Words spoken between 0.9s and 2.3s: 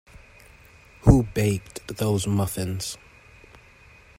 Who baked those